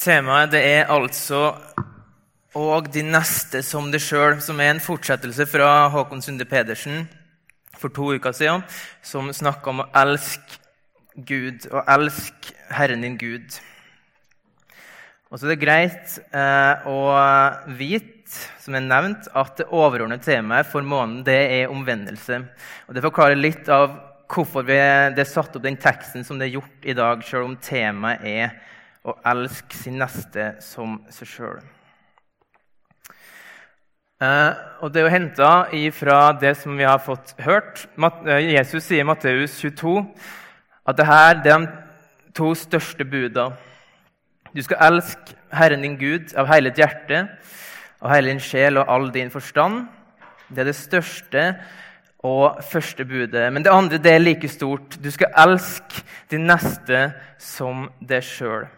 [0.00, 1.58] Temaet det er altså
[2.56, 7.06] 'Og de neste som det sjøl', som er en fortsettelse fra Håkon Sunde Pedersen
[7.76, 8.64] for to uker siden,
[9.02, 10.56] som snakka om å elske
[11.14, 13.60] Gud og elske Herren din Gud.
[15.30, 20.66] Og så er det greit eh, å vite, som er nevnt, at det overordnede temaet
[20.66, 22.40] for måneden det er omvendelse.
[22.88, 24.80] Og Det forklarer litt av hvorfor vi,
[25.14, 28.24] det er satt opp den teksten som det er gjort i dag, selv om temaet
[28.24, 28.60] er
[29.04, 31.60] å elske sin neste som seg sjøl.
[34.20, 34.52] Eh,
[34.84, 35.50] og Det er jo henta
[35.96, 37.86] fra det som vi har fått hørt.
[38.26, 40.04] Eh, Jesus sier i Matteus 22
[40.86, 41.68] at det her er de
[42.34, 43.52] to største buda.
[44.54, 47.28] Du skal elske Herren din Gud av hele ditt hjerte,
[48.02, 49.86] av hele din sjel og all din forstand.
[50.50, 51.44] Det er det største
[52.22, 53.52] og første budet.
[53.52, 54.98] Men det andre det er like stort.
[55.02, 58.68] Du skal elske din neste som deg sjøl.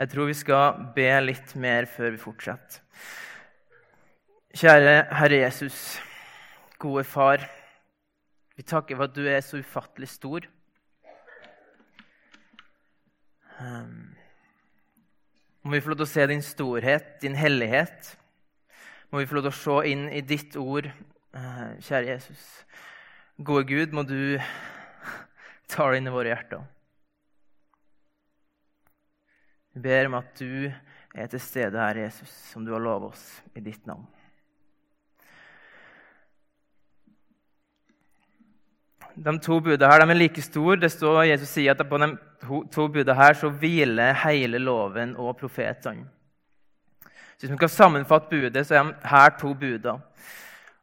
[0.00, 2.78] Jeg tror vi skal be litt mer før vi fortsetter.
[4.56, 5.98] Kjære Herre Jesus,
[6.80, 7.44] gode Far.
[8.56, 10.48] Vi takker for at du er så ufattelig stor.
[13.60, 14.16] Um,
[15.68, 18.14] må vi få lov til å se din storhet, din hellighet.
[19.12, 20.88] Må vi få lov til å se inn i ditt ord,
[21.36, 22.50] uh, kjære Jesus.
[23.36, 24.40] Gode Gud, må du
[25.76, 26.64] ta det inn i våre hjerter.
[29.74, 30.70] Vi ber om at du
[31.14, 34.06] er til stede her, Jesus, som du har lovet oss i ditt navn.
[39.20, 40.78] De to budene her de er like store.
[40.80, 42.10] Det står Jesus sier at på de
[42.72, 46.06] to budene her så hviler hele loven og profetene.
[47.40, 50.00] Så Hvis vi skal sammenfatte budet, så er de her to budene.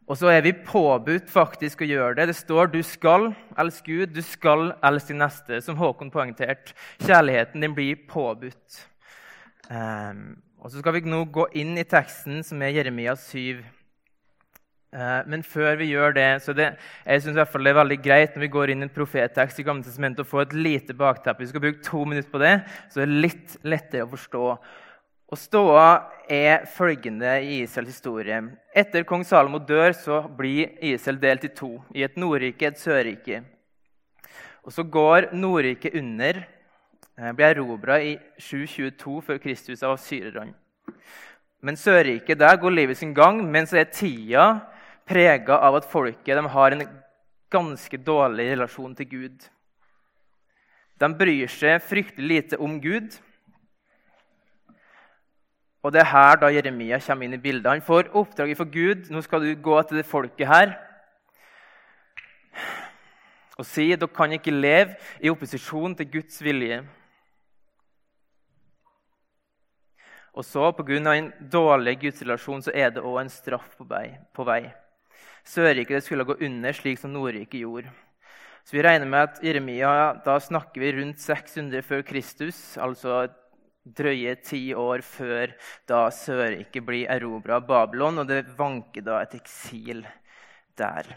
[0.08, 2.30] Og så er vi påbudt faktisk å gjøre det.
[2.30, 5.60] Det står du skal elske Gud, du skal elske din neste.
[5.66, 6.76] Som Håkon poengterte.
[7.04, 8.86] Kjærligheten din blir påbudt.
[9.68, 13.60] Um, og Så skal vi nå gå inn i teksten, som er Jeremia 7.
[14.96, 16.70] Uh, ehm, men før vi gjør det, så det,
[17.04, 18.96] jeg synes i hvert fall det er veldig greit når vi går inn i en
[18.96, 21.44] profettekst i Gamle testamentet, å få et lite bakteppe.
[21.44, 24.46] Vi skal bruke to minutter på det, så det er litt lettere å forstå.
[25.27, 25.88] Og Ståa
[26.32, 28.38] er følgende i Israels historie.
[28.71, 31.73] Etter kong Salomo dør, så blir Israel delt i to.
[31.92, 33.42] I et Nordrike et Sørrike.
[34.64, 36.45] Og Så går Nordriket under,
[37.17, 40.54] eh, blir erobra i 722 før Kristus av syrerne.
[41.61, 44.61] Men Sørriket der går livet sin gang, men så er tida
[45.05, 46.87] prega av at folket har en
[47.49, 49.49] ganske dårlig relasjon til Gud.
[50.99, 53.20] De bryr seg fryktelig lite om Gud.
[55.87, 57.70] Og Det er her da Jeremia kommer inn i bildet.
[57.71, 59.05] Han får oppdraget for Gud.
[59.08, 60.73] Nå skal du gå til det folket her
[63.58, 66.83] og si at dere kan ikke leve i opposisjon til Guds vilje.
[70.37, 71.14] Og så, pga.
[71.14, 74.17] en dårlig gudsrelasjon, så er det òg en straff på vei.
[74.33, 74.69] På vei.
[75.43, 77.89] Sørriket skulle gå under, slik som Nordriket gjorde.
[78.64, 83.30] Så vi regner med at Jeremia, Da snakker vi rundt 600 før Kristus, altså
[83.95, 85.53] drøye ti år før
[85.89, 90.03] da Sørriket blir erobra av Babylon, og det vanker da et eksil
[90.77, 91.15] der.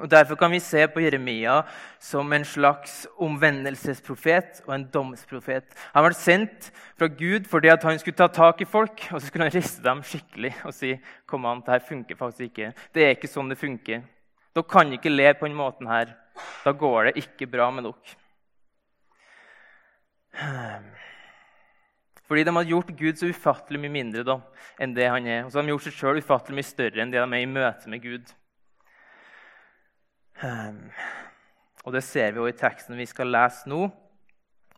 [0.00, 1.62] Og Derfor kan vi se på Jeremia
[2.00, 5.66] som en slags omvendelsesprofet og en domsprofet.
[5.92, 9.48] Han ble sendt fra Gud fordi han skulle ta tak i folk og så skulle
[9.48, 10.94] han riste dem skikkelig og si
[11.28, 12.72] kom an, det her funker faktisk ikke.
[12.94, 14.06] Det er ikke sånn det funker.
[14.54, 16.16] Dere kan ikke leve på denne måten her.
[16.64, 18.16] Da går det ikke bra med dere.
[22.30, 24.36] Fordi de hadde gjort Gud så ufattelig mye mindre da,
[24.78, 25.42] enn det han er.
[25.42, 27.48] Og så har de gjort seg sjøl ufattelig mye større enn det de er i
[27.50, 28.30] møte med Gud.
[30.38, 30.94] Um,
[31.82, 33.90] og Det ser vi også i teksten vi skal lese nå.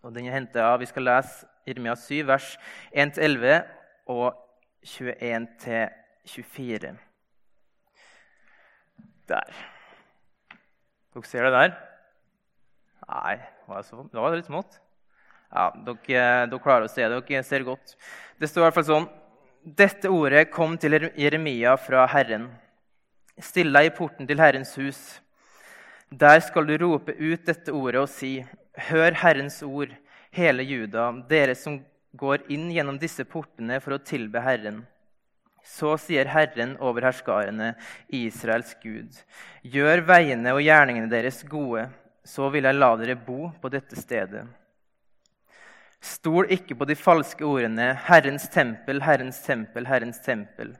[0.00, 2.58] Og den er av, Vi skal lese Irmia 7, vers
[2.96, 3.68] 1-11
[4.08, 4.32] og
[4.88, 6.96] 21-24.
[9.28, 9.52] Der.
[11.12, 11.76] Dere ser det der?
[13.12, 13.36] Nei,
[13.68, 14.80] det var litt smått.
[15.52, 17.18] Ja, dere, dere, klarer å se det.
[17.28, 17.96] Dere ser godt.
[18.40, 19.10] Det står i hvert fall sånn
[19.62, 22.48] Dette ordet kom til Jeremia fra Herren.
[23.38, 25.02] Still deg i porten til Herrens hus.
[26.10, 28.40] Der skal du rope ut dette ordet og si:"
[28.88, 29.90] Hør Herrens ord,
[30.32, 31.76] hele Juda, dere som
[32.16, 34.86] går inn gjennom disse portene for å tilbe Herren.
[35.62, 37.74] Så sier Herren over herskarene,
[38.08, 39.12] Israels Gud.
[39.62, 41.86] Gjør veiene og gjerningene deres gode,
[42.24, 44.46] så vil jeg la dere bo på dette stedet.
[46.02, 50.74] Stol ikke på de falske ordene 'Herrens tempel, Herrens tempel, Herrens tempel'.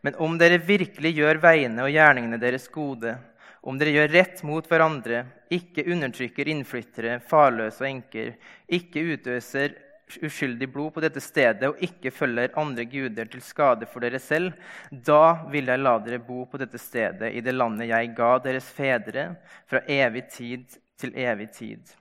[0.00, 3.18] Men om dere virkelig gjør veiene og gjerningene deres gode,
[3.62, 8.32] om dere gjør rett mot hverandre, ikke undertrykker innflyttere, farløse og enker,
[8.66, 9.76] ikke utøser
[10.24, 14.56] uskyldig blod på dette stedet og ikke følger andre guder til skade for dere selv,
[14.90, 18.68] da vil jeg la dere bo på dette stedet i det landet jeg ga deres
[18.72, 19.28] fedre,
[19.68, 21.98] fra evig tid til evig tid.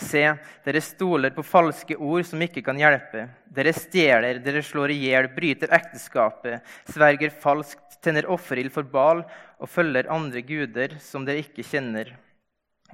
[0.00, 0.22] Se,
[0.64, 3.28] dere stoler på falske ord som ikke kan hjelpe.
[3.54, 9.70] Dere stjeler, dere slår i hjel, bryter ekteskapet, sverger falskt, tenner offerild for Bal og
[9.70, 12.10] følger andre guder som dere ikke kjenner.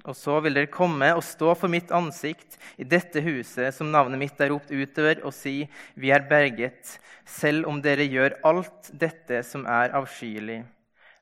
[0.05, 4.21] Og så vil dere komme og stå for mitt ansikt i dette huset som navnet
[4.21, 9.43] mitt er ropt utover, og si, Vi er berget, selv om dere gjør alt dette
[9.45, 10.63] som er avskyelig.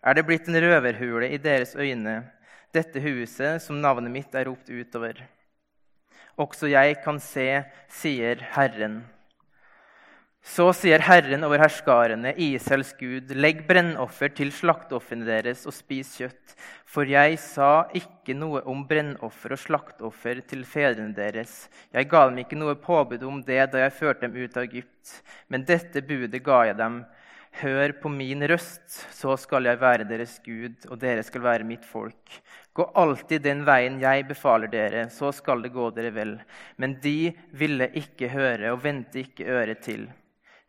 [0.03, 2.23] Er det blitt en røverhule i deres øyne,
[2.75, 5.19] dette huset som navnet mitt er ropt utover?
[6.39, 7.47] Også jeg kan se,
[7.91, 9.01] sier Herren.
[10.49, 16.55] Så sier Herren over herskarene, Israels Gud, legg brennoffer til slakteofrene deres og spis kjøtt.
[16.89, 21.67] For jeg sa ikke noe om brennoffer og slakteoffer til fedrene deres.
[21.93, 25.19] Jeg ga dem ikke noe påbud om det da jeg førte dem ut av Egypt.
[25.53, 27.03] Men dette budet ga jeg dem.
[27.59, 31.83] Hør på min røst, så skal jeg være deres Gud, og dere skal være mitt
[31.83, 32.37] folk.
[32.71, 36.37] Gå alltid den veien jeg befaler dere, så skal det gå dere vel.
[36.79, 40.07] Men de ville ikke høre og vendte ikke øret til.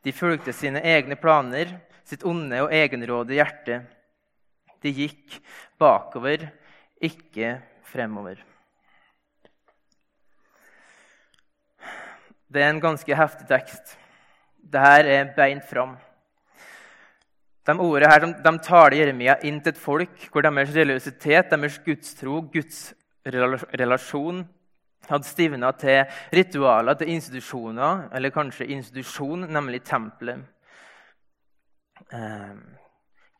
[0.01, 1.75] De fulgte sine egne planer,
[2.09, 3.79] sitt onde og egenrådige hjerte.
[4.81, 5.37] De gikk
[5.77, 6.49] bakover,
[6.97, 8.41] ikke fremover.
[12.49, 13.97] Det er en ganske heftig tekst.
[14.57, 15.99] Dette er beint fram.
[17.69, 22.39] De ordene her, de taler Jeremia inn til et folk hvor deres religiøsitet, deres gudstro,
[22.53, 24.47] gudsrelasjon
[25.09, 30.41] hadde stivna til ritualer, til institusjoner, eller kanskje institusjon, nemlig tempelet.
[32.13, 32.57] Eh,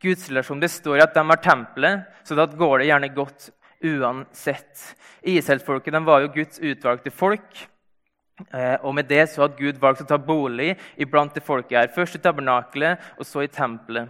[0.02, 3.50] gudsrelasjon består i at de har tempelet, så da går det gjerne godt
[3.86, 4.86] uansett.
[5.26, 7.66] Israelsfolket var jo Guds utvalgte folk.
[8.47, 11.91] Eh, og med det så hadde Gud valgt å ta bolig iblant det folket her.
[11.95, 14.07] Først i tabernakelet, og så i tempelet.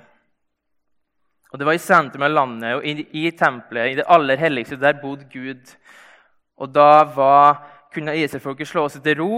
[1.50, 4.78] Og Det var i sentrum av landet og i, i tempelet, i det aller helligste,
[4.78, 5.72] der bodde Gud.
[6.62, 9.32] Og da var, kunne israelsfolket slå seg til ro.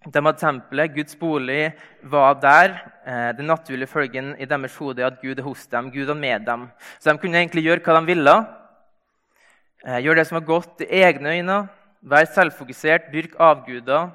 [0.00, 1.74] De hadde tempelet, Guds bolig
[2.08, 2.78] var der.
[3.04, 6.16] Eh, den naturlige følgen i deres hode er at Gud er hos dem, Gud er
[6.16, 6.70] med dem.
[6.96, 8.36] Så de kunne egentlig gjøre hva de ville.
[9.84, 11.58] Eh, gjøre det som var godt i egne øyne,
[12.00, 14.10] være selvfokusert, dyrk avguder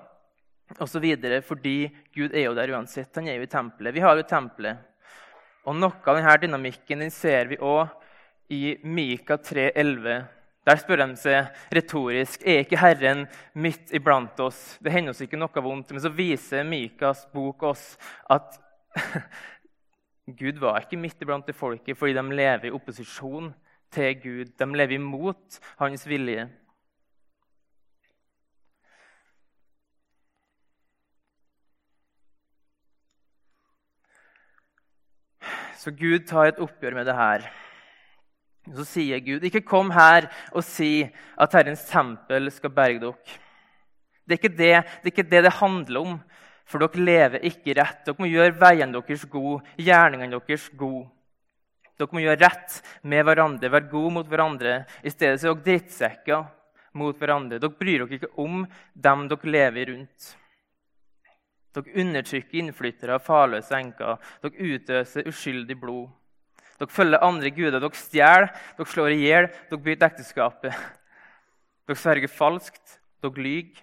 [0.81, 1.05] osv.
[1.47, 1.77] Fordi
[2.15, 3.13] Gud er jo der uansett.
[3.15, 3.93] Han er jo i tempelet.
[3.93, 4.77] Vi har jo tempelet.
[5.65, 7.89] Og Noe av denne dynamikken den ser vi òg
[8.53, 10.25] i Mika 3,11.
[10.65, 14.77] Der spør de seg retorisk er ikke Herren midt iblant oss.
[14.81, 15.93] Det hender oss ikke noe vondt.
[15.93, 17.91] Men så viser Mikas bok oss
[18.29, 18.57] at
[20.39, 23.51] Gud var ikke midt iblant det folket fordi de lever i opposisjon
[23.93, 24.53] til Gud.
[24.57, 26.47] De lever imot hans vilje.
[35.85, 37.43] Så Gud tar et oppgjør med det her.
[38.73, 41.03] Så sier Gud, ikke kom her og si
[41.37, 43.35] at Herrens tempel skal berge dere.
[44.25, 46.15] Det er ikke det det, er ikke det, det handler om,
[46.65, 47.99] for dere lever ikke rett.
[48.07, 51.05] Dere må gjøre veiene deres gode, gjerningene deres gode.
[51.99, 54.79] Dere må gjøre rett med hverandre, være gode mot hverandre.
[55.05, 56.47] I stedet så er dere drittsekker
[56.97, 57.61] mot hverandre.
[57.61, 58.65] Dere bryr dere ikke om
[58.97, 60.33] dem dere lever rundt.
[61.75, 64.19] Dere undertrykker innflyttere og farløse enker.
[64.43, 66.07] Dere utøser uskyldig blod.
[66.79, 67.81] Dere følger andre guder.
[67.83, 70.85] Dere stjeler, dere slår i hjel, dere bryter ekteskapet.
[71.85, 73.81] Dere sverger falskt, dere lyver.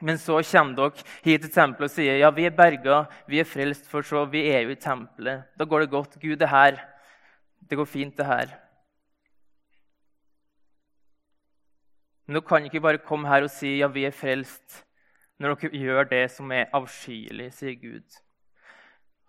[0.00, 3.48] Men så kommer dere hit til tempelet og sier ja, vi er berga, vi er
[3.48, 5.50] frelst, for så vi er jo i tempelet.
[5.58, 6.16] Da går det godt.
[6.22, 6.78] Gud er her.
[7.68, 8.54] Det går fint, det her.
[12.24, 14.84] Men dere kan ikke bare komme her og si ja, vi er frelst
[15.40, 18.18] når dere gjør det som er avskyelig, sier Gud.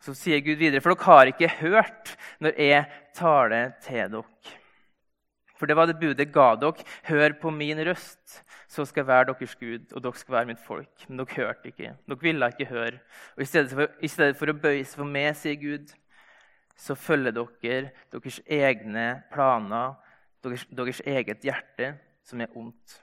[0.02, 4.58] Så sier Gud videre, for dere har ikke hørt når jeg taler til dere.
[5.62, 6.84] For det var det budet ga dere.
[7.06, 10.64] Hør på min røst, så skal jeg være deres Gud, og dere skal være mitt
[10.66, 11.06] folk.
[11.08, 11.94] Men dere hørte ikke.
[12.10, 12.98] Dere ville ikke høre.
[13.38, 15.94] Og I stedet for, i stedet for å bøye seg for meg, sier Gud,
[16.82, 19.94] så følger dere deres egne planer,
[20.44, 21.94] deres, deres eget hjerte,
[22.26, 23.01] som er ondt.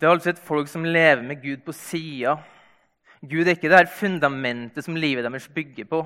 [0.00, 2.38] Det er altså et folk som lever med Gud på sida.
[3.20, 6.00] Gud er ikke det her fundamentet som livet deres bygger på.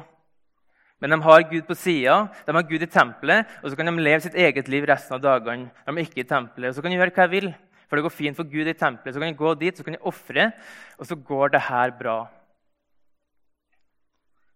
[0.98, 4.02] Men de har Gud på sida, de har Gud i tempelet, og så kan de
[4.02, 5.70] leve sitt eget liv resten av dagene.
[5.86, 7.48] De er ikke i tempelet, og Så kan de gjøre hva de vil,
[7.86, 9.14] for det går fint for Gud i tempelet.
[9.14, 10.50] Så kan de gå dit, så kan de ofre,
[10.98, 12.18] og så går det her bra.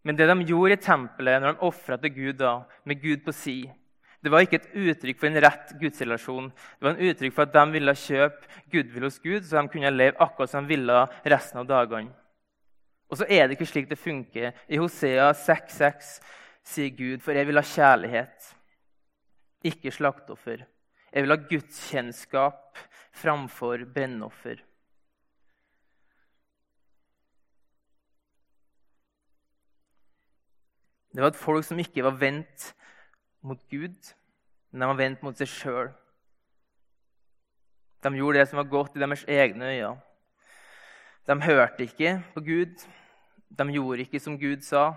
[0.02, 3.33] Men det de gjorde i tempelet når de ofra til Gud da, med Gud på
[3.37, 3.61] si,
[4.19, 6.49] det var ikke et uttrykk for en rett gudsrelasjon.
[6.51, 9.93] Det var en uttrykk for at de ville kjøpe goodwill hos Gud, så de kunne
[9.95, 12.11] leve akkurat som de ville resten av dagene.
[13.09, 14.57] Og så er det ikke slik det funker.
[14.69, 16.17] I Hosea 6,6
[16.67, 18.49] sier Gud, for jeg vil ha kjærlighet,
[19.71, 20.67] ikke slakteoffer.
[21.15, 22.83] Jeg vil ha gudskjennskap
[23.17, 24.59] framfor brennoffer.
[31.15, 32.69] Det var et folk som ikke var vendt
[33.42, 34.14] mot Gud,
[34.71, 35.90] men de var vendt mot seg sjøl.
[38.02, 39.97] De gjorde det som var godt i deres egne øyne.
[41.28, 42.87] De hørte ikke på Gud,
[43.59, 44.95] de gjorde ikke som Gud sa.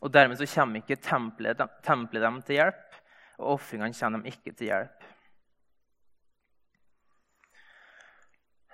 [0.00, 2.98] Og Dermed så kommer ikke tempelet, tempelet dem til hjelp,
[3.38, 5.06] og ofringene kommer dem ikke til hjelp.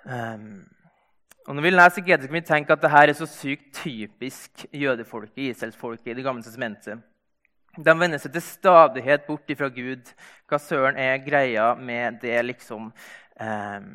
[0.05, 0.67] Um,
[1.47, 5.49] og når vi leser GD, kan vi tenke at dette er så sykt typisk jødefolket,
[5.49, 7.01] Israelsfolket, i Det gamle testamentet.
[7.75, 10.11] De vender seg til stadighet bort fra Gud.
[10.47, 12.91] Hva søren er greia med det, liksom?
[13.35, 13.89] Um,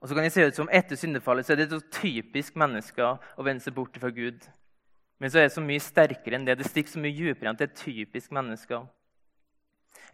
[0.00, 3.16] og så kan det se ut som Etter syndefallet så er det så typisk mennesker
[3.16, 4.42] å vende seg bort fra Gud.
[5.18, 6.58] Men så er det så mye sterkere enn det.
[6.58, 8.84] Det stikker så mye dypere enn det er typisk mennesker.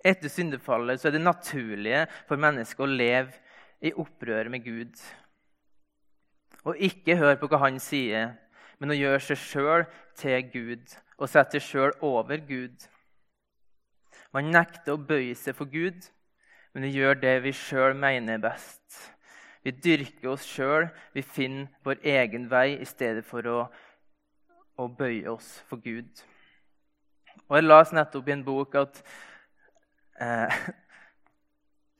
[0.04, 3.34] Etter syndefallet så er det naturlige for mennesker å leve
[3.82, 4.94] i opprør med Gud.
[6.62, 8.36] Og ikke høre på hva han sier,
[8.78, 9.84] men å gjøre seg sjøl
[10.18, 12.88] til Gud og sette seg sjøl over Gud.
[14.34, 16.08] Man nekter å bøye seg for Gud,
[16.72, 18.98] men vi gjør det vi sjøl mener er best.
[19.62, 23.58] Vi dyrker oss sjøl, vi finner vår egen vei i stedet for å,
[24.82, 26.10] å bøye oss for Gud.
[27.46, 29.02] Og Jeg las nettopp i en bok at
[30.18, 30.58] eh,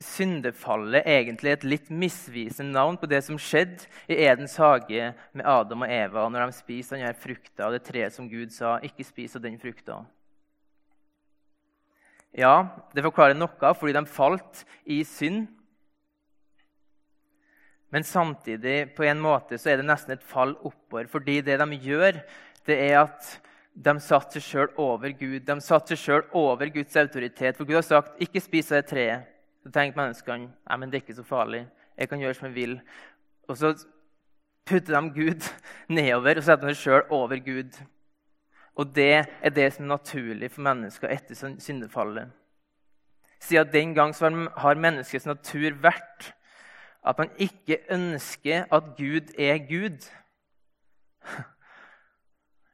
[0.03, 5.85] syndefallet egentlig et litt misvisende navn på det som skjedde i Edens hage med Adam
[5.85, 9.37] og Eva når de spiste denne frukta av det treet som Gud sa ikke spis
[9.39, 10.01] av den frukta.
[12.33, 12.53] Ja,
[12.95, 15.45] det forklarer noe fordi de falt i synd.
[17.93, 21.05] Men samtidig på en måte så er det nesten et fall oppover.
[21.11, 22.17] Fordi det de gjør,
[22.65, 23.27] det er at
[23.73, 25.43] de satte seg sjøl over Gud.
[25.45, 27.57] De satte seg sjøl over Guds autoritet.
[27.57, 29.32] For Gud har sagt 'ikke spis av det treet'.
[29.63, 31.63] Så tenkte menneskene nei, men det er ikke så farlig.
[31.97, 32.77] Jeg kan gjøre som jeg vil.
[33.47, 33.73] Og så
[34.65, 35.49] putter de Gud
[35.97, 37.79] nedover og setter seg sjøl over Gud.
[38.75, 42.31] Og det er det som er naturlig for mennesker etter syndefallet.
[43.43, 44.15] Siden den gang
[44.57, 46.33] har menneskets natur vært
[47.03, 49.99] at man ikke ønsker at Gud er Gud.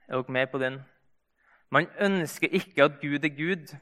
[0.09, 0.79] Er dere med på den?
[1.69, 3.75] Man ønsker ikke at Gud er Gud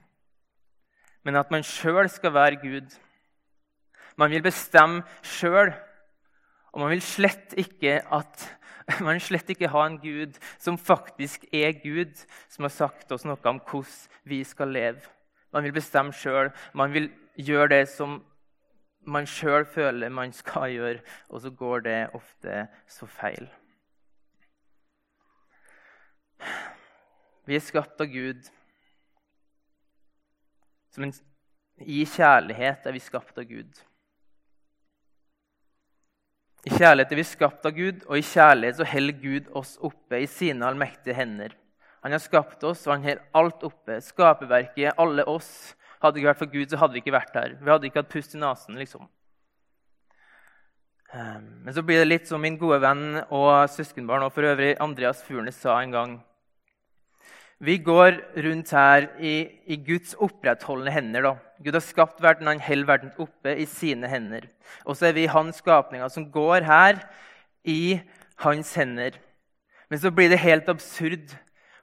[1.27, 2.93] men at man sjøl skal være Gud.
[4.15, 5.73] Man vil bestemme sjøl,
[6.71, 8.45] og man vil slett ikke at
[9.03, 12.15] man slett ikke ha en Gud som faktisk er Gud,
[12.47, 15.03] som har sagt oss noe om hvordan vi skal leve.
[15.51, 16.53] Man vil bestemme sjøl.
[16.73, 18.21] Man vil gjøre det som
[19.07, 23.47] man sjøl føler man skal gjøre, og så går det ofte så feil.
[27.47, 28.47] Vi er skapt av Gud.
[30.97, 31.13] En,
[31.85, 33.83] I kjærlighet er vi skapt av Gud.
[36.67, 40.23] I kjærlighet er vi skapt av Gud, og i kjærlighet så holder Gud oss oppe
[40.23, 41.53] i sine allmektige hender.
[42.03, 43.99] Han har skapt oss, og han holder alt oppe.
[44.03, 45.75] Skaperverket, alle oss.
[46.01, 47.55] Hadde det ikke vært for Gud, så hadde vi ikke vært her.
[47.61, 48.77] Vi hadde ikke hatt pust i nesen.
[48.77, 49.07] liksom.
[51.13, 54.73] Ehm, men så blir det litt som min gode venn og søskenbarn og for øvrig
[54.83, 56.17] Andreas Furnes sa en gang.
[57.59, 61.21] Vi går rundt her i, i Guds opprettholdende hender.
[61.21, 61.33] Da.
[61.63, 64.45] Gud har skapt verden, han holder verden oppe i sine hender.
[64.85, 67.01] Og så er vi hans skapninger som går her
[67.65, 67.99] i
[68.43, 69.17] hans hender.
[69.89, 71.33] Men så blir det helt absurd.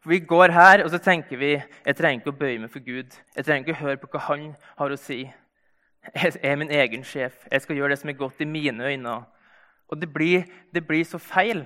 [0.00, 1.52] For Vi går her og så tenker vi
[1.87, 3.11] jeg trenger ikke å bøye meg for Gud.
[3.37, 5.25] Jeg trenger ikke å høre på hva han har å si.
[6.14, 7.47] Jeg er min egen sjef.
[7.50, 9.23] Jeg skal gjøre det som er godt i mine øyne.
[9.88, 11.64] Og det blir, det blir så feil.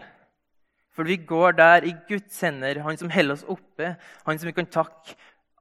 [0.98, 3.92] For vi går der i Guds hender, han som holder oss oppe,
[4.26, 5.14] han som vi kan takke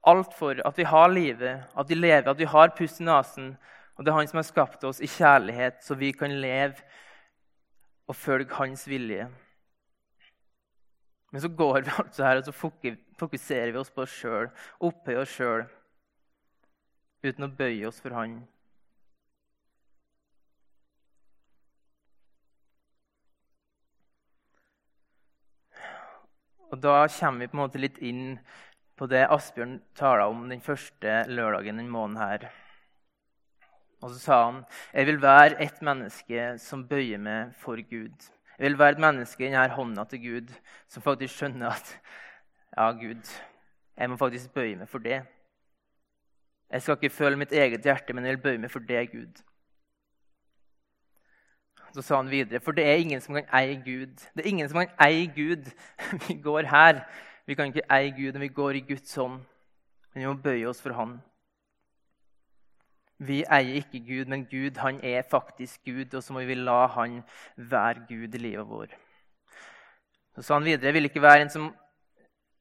[0.10, 0.58] alt for.
[0.66, 3.52] At vi har livet, at vi lever, at vi har pust i nesen.
[3.94, 6.82] Og det er han som har skapt oss i kjærlighet, så vi kan leve
[8.10, 9.30] og følge hans vilje.
[11.30, 12.58] Men så går vi altså her og så
[13.22, 14.50] fokuserer vi oss på oss sjøl,
[14.82, 15.68] opphøyer oss sjøl,
[17.22, 18.40] uten å bøye oss for Han.
[26.72, 28.40] Og Da kommer vi på en måte litt inn
[28.98, 32.18] på det Asbjørn taler om den første lørdagen denne måneden.
[32.18, 32.50] her.
[34.02, 38.30] Og så sa han jeg vil være et menneske som bøyer meg for Gud.
[38.58, 40.54] Jeg vil være et menneske i denne hånda til Gud
[40.88, 42.00] som faktisk skjønner at
[42.78, 43.24] Ja, Gud,
[43.98, 45.24] jeg må faktisk bøye meg for det.
[46.70, 49.40] Jeg skal ikke føle mitt eget hjerte, men jeg vil bøye meg for det, Gud.
[51.98, 54.12] Så sa han videre, for det er ingen som kan eie Gud.
[54.38, 55.66] Det er ingen som kan eie Gud.
[56.28, 57.00] Vi går her.
[57.50, 59.40] Vi kan ikke eie Gud når vi går i Guds hånd.
[60.14, 61.16] Men vi må bøye oss for Han.
[63.18, 66.86] Vi eier ikke Gud, men Gud han er faktisk Gud, og så må vi la
[67.00, 67.24] Han
[67.56, 68.94] være Gud i livet vårt.
[70.36, 71.72] Så sa han videre jeg vil, som,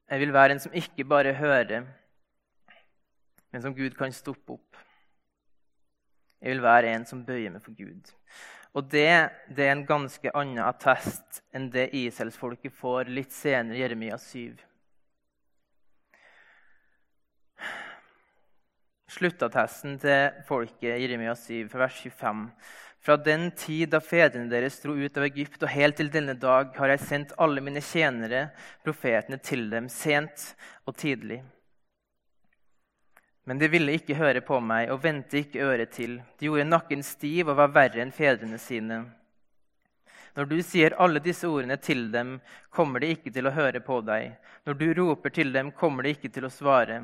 [0.09, 1.85] jeg vil være en som ikke bare hører,
[3.51, 4.77] men som Gud kan stoppe opp.
[6.41, 8.13] Jeg vil være en som bøyer meg for Gud.
[8.75, 13.83] Og det, det er en ganske annen attest enn det Israelsfolket får litt senere i
[13.83, 14.57] Jeremia 7.
[19.17, 22.43] Sluttattesten til folket i Jeremia 7, vers 25.
[23.07, 26.73] Fra den tid da fedrene deres dro ut av Egypt, og helt til denne dag
[26.75, 28.49] har jeg sendt alle mine tjenere,
[28.83, 30.49] profetene, til dem, sent
[30.83, 31.39] og tidlig.
[33.47, 36.17] Men de ville ikke høre på meg og vendte ikke øret til.
[36.35, 39.05] De gjorde nakken stiv og var verre enn fedrene sine.
[40.35, 42.35] Når du sier alle disse ordene til dem,
[42.69, 44.35] kommer de ikke til å høre på deg.
[44.67, 46.99] Når du roper til dem, kommer de ikke til å svare.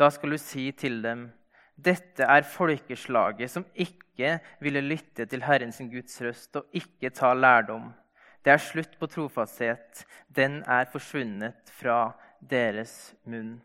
[0.00, 1.28] Da skal du si til dem,
[1.76, 7.34] dette er folkeslaget som ikke ville lytte til Herren sin Guds røst og ikke ta
[7.36, 7.92] lærdom.
[8.40, 10.06] Det er slutt på trofasthet.
[10.32, 13.58] Den er forsvunnet fra deres munn.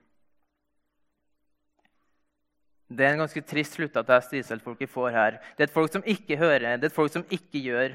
[2.89, 5.35] Det er en ganske trist sluttattest Israel-folket får her.
[5.55, 7.93] Det er et folk som ikke hører, det er et folk som ikke gjør.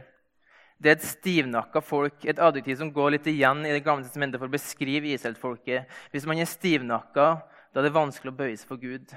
[0.79, 4.39] Det er et stivnakka folk, et adjektiv som går litt igjen i det gamle testamentet
[4.43, 5.91] for å beskrive Israel-folket.
[6.13, 7.27] Hvis man er stivnakka,
[7.73, 9.15] da er det vanskelig å bøye seg for Gud.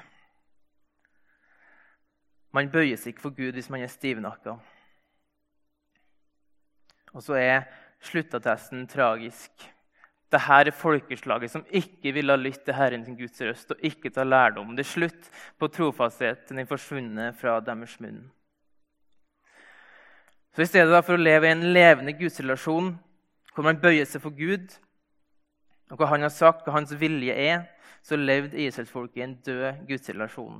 [2.57, 4.57] Man bøyer seg ikke for Gud hvis man er stivnakka.
[7.13, 7.67] Og så er
[8.05, 9.51] sluttattesten tragisk.
[10.27, 14.25] Dette er folkeslaget som ikke ville lytte til Herren sin Guds røst og ikke ta
[14.27, 14.73] lærdom.
[14.75, 15.29] Det er slutt
[15.59, 18.25] på trofastheten den forsvunnet fra deres munn.
[20.55, 22.95] Så I stedet for å leve i en levende gudsrelasjon
[23.53, 24.73] hvor man bøyer seg for Gud,
[25.89, 27.63] og hva han har sagt, hva hans vilje er,
[28.05, 30.59] så levde Israelsfolket i en død gudsrelasjon.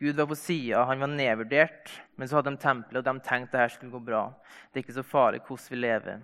[0.00, 3.58] Gud var på sida, han var nedvurdert, men så hadde de tempelet, og de tenkte
[3.58, 4.22] at dette skulle gå bra.
[4.70, 6.22] Det er ikke så farlig hvordan vi lever.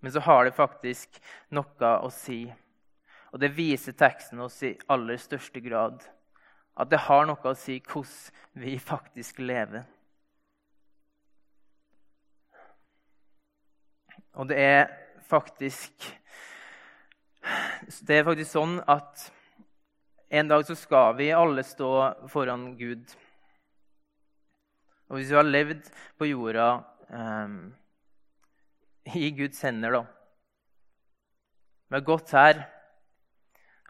[0.00, 1.20] Men så har det faktisk
[1.56, 2.44] noe å si.
[3.32, 6.04] Og det viser teksten oss i aller største grad.
[6.76, 9.86] At det har noe å si hvordan vi faktisk lever.
[14.36, 14.86] Og det er
[15.26, 16.04] faktisk
[18.06, 19.28] Det er faktisk sånn at
[20.28, 21.90] en dag så skal vi alle stå
[22.30, 23.04] foran Gud.
[25.06, 25.86] Og hvis vi har levd
[26.18, 26.66] på jorda
[27.14, 27.60] um,
[29.14, 30.04] i Guds hender, da.
[31.88, 32.64] Vi har gått her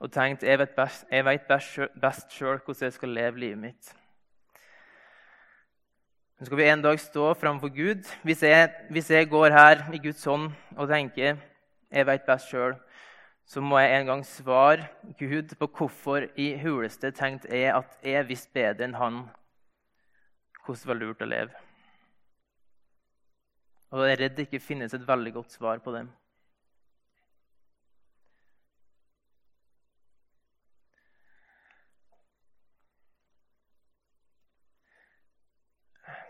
[0.04, 3.92] og tenkt jeg vet best, jeg vet best sjøl hvordan jeg skal leve livet mitt.
[6.36, 8.04] Så skal vi en dag stå framfor Gud.
[8.22, 11.38] Hvis jeg, hvis jeg, går her i Guds hånd og tenker
[11.90, 12.74] jeg vet best sjøl,
[13.46, 18.28] så må jeg en gang svare Gud på hvorfor i huleste tenkte jeg at jeg
[18.28, 19.22] visste bedre enn han
[20.66, 21.65] hvordan det var lurt å leve.
[23.94, 26.08] Og jeg er redd det ikke finnes et veldig godt svar på dem.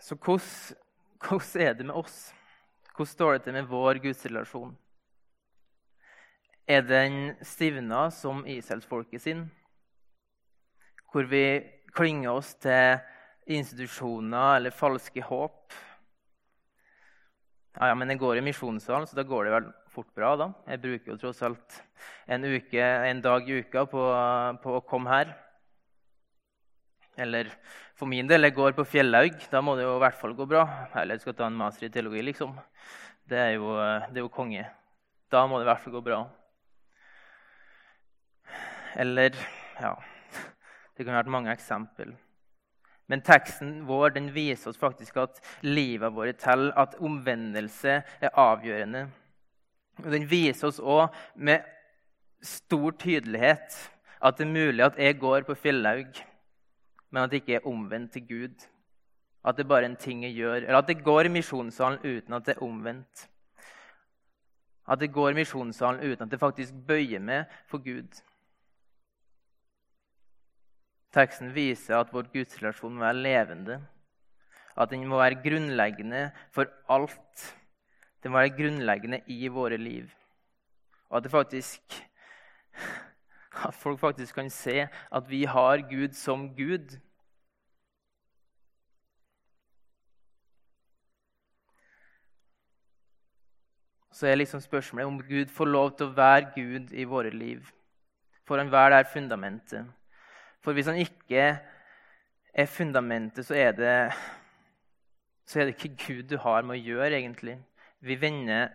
[0.06, 2.32] Så hvordan, er det med oss?
[2.94, 4.76] Hvordan står det til med vår gudsrelasjon?
[6.68, 9.50] Er den stivna som Israelsfolket sin,
[11.12, 11.62] hvor vi
[11.94, 12.98] klinger oss til
[13.46, 15.72] institusjoner eller falske håp?
[17.76, 20.30] Ja, ja, men jeg går i misjonssalen, så da går det vel fort bra.
[20.40, 20.46] da.
[20.72, 21.74] Jeg bruker jo tross alt
[22.24, 24.04] en, uke, en dag i uka på,
[24.62, 25.34] på, å komme her.
[27.20, 27.50] Eller
[27.96, 29.36] for min del, jeg går på Fjellhaug.
[29.52, 30.64] Da må det jo i hvert fall gå bra.
[30.96, 32.56] Eller jeg skal ta en master i teologi, liksom.
[33.28, 33.76] Det er jo,
[34.08, 34.64] det er jo konge.
[35.32, 36.22] Da må det i hvert fall gå bra.
[38.96, 39.36] Eller
[39.76, 39.92] ja
[40.96, 42.16] Det kunne vært mange eksempler.
[43.06, 49.06] Men teksten vår den viser oss faktisk at livet vårt teller, at omvendelse er avgjørende.
[50.04, 51.62] Og Den viser oss òg med
[52.42, 53.76] stor tydelighet
[54.20, 56.18] at det er mulig at jeg går på Fjellhaug,
[57.10, 58.66] men at det ikke er omvendt til Gud.
[59.46, 60.54] At det bare er en ting jeg gjør.
[60.56, 63.28] Eller at det går i misjonssalen uten at det er omvendt.
[64.88, 68.10] At det går i misjonssalen uten at det faktisk bøyer meg for Gud.
[71.16, 73.79] Teksten viser at vår gudsrelasjon må være levende.
[74.76, 77.46] At den må være grunnleggende for alt.
[78.22, 80.11] Den må være grunnleggende i våre liv.
[81.09, 82.02] Og at faktisk
[83.64, 86.98] At folk faktisk kan se at vi har Gud som Gud.
[94.12, 97.64] Så er liksom spørsmålet om Gud får lov til å være Gud i våre liv.
[98.44, 99.87] Får han være det fundamentet?
[100.66, 101.42] For hvis han ikke
[102.55, 104.12] er fundamentet, så er det,
[105.46, 107.55] så er det ikke Gud du har med å gjøre, egentlig.
[108.02, 108.72] Vi vender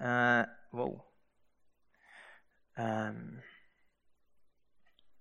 [0.00, 0.94] uh, Wow.
[2.78, 3.42] Um,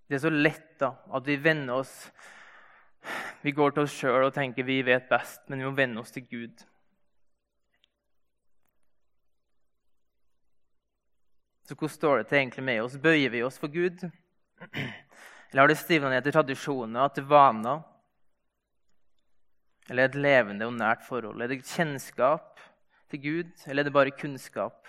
[0.08, 2.12] det er så lett da, at vi vender oss
[3.42, 6.16] Vi går til oss sjøl og tenker vi vet best, men vi må vende oss
[6.16, 6.64] til Gud.
[11.68, 12.98] Så hvordan står det til egentlig med oss?
[13.04, 14.08] Bøyer vi oss for Gud?
[15.52, 17.82] Eller har det stivna ned til tradisjoner, til vaner?
[19.90, 21.42] Eller et levende og nært forhold?
[21.42, 22.62] Er det kjennskap
[23.10, 24.86] til Gud, eller er det bare kunnskap?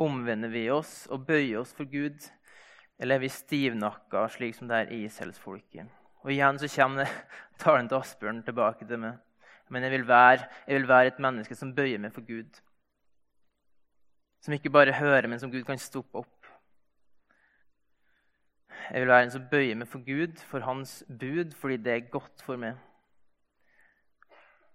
[0.00, 2.24] Omvender vi oss og bøyer oss for Gud,
[2.98, 5.92] eller er vi stivnakka, slik som det er Israelsfolket?
[6.24, 7.12] Og igjen så kommer
[7.62, 9.20] talen til Asbjørn tilbake til meg.
[9.68, 12.60] Men jeg vil, være, jeg vil være et menneske som bøyer meg for Gud.
[14.44, 16.48] Som ikke bare hører, men som Gud kan stoppe opp.
[18.90, 22.10] Jeg vil være en som bøyer meg for Gud, for hans bud, fordi det er
[22.12, 22.76] godt for meg.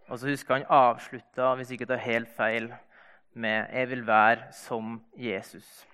[0.09, 2.73] Og så husker han avslutta, hvis ikke er helt feil,
[3.33, 5.85] med 'Jeg vil være som Jesus'.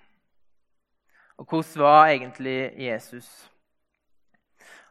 [1.36, 3.52] Og hvordan var egentlig Jesus?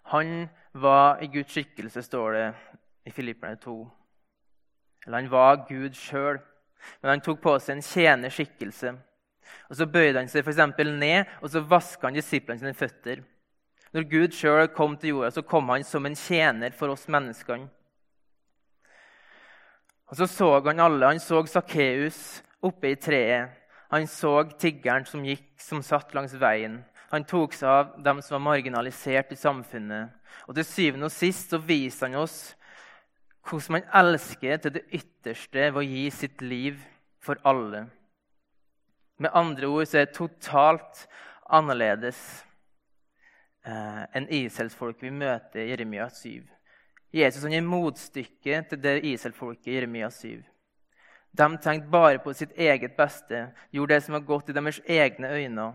[0.06, 2.56] Han var i Guds skikkelse, står det
[3.06, 3.76] i Filipperne 2.
[5.06, 6.39] Eller han var Gud sjøl,
[7.02, 8.96] men han tok på seg en tjenerskikkelse.
[9.70, 13.22] Og Så bøyde han seg for ned og så vaska han disiplene sine føtter.
[13.94, 17.70] Når Gud sjøl kom til jorda, så kom han som en tjener for oss menneskene.
[20.10, 21.06] Og Så så han alle.
[21.06, 23.50] Han så Sakkeus oppe i treet.
[23.91, 26.84] Han så tiggeren som, gikk, som satt langs veien.
[27.12, 30.10] Han tok seg av dem som var marginalisert i samfunnet.
[30.48, 32.56] Og til syvende og sist så viser han oss
[33.45, 36.81] hvordan man elsker til det ytterste ved å gi sitt liv
[37.21, 37.86] for alle.
[39.21, 41.05] Med andre ord så er det totalt
[41.45, 42.19] annerledes
[43.65, 46.41] eh, enn Israelsfolket vi møter i Jeremia 7.
[47.15, 50.43] Jesus han gir motstykket til det Israelsfolket i Jeremia 7.
[51.36, 55.31] De tenkte bare på sitt eget beste, gjorde det som var godt i deres egne
[55.36, 55.67] øyne.